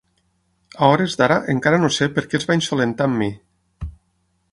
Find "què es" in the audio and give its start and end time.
2.31-2.47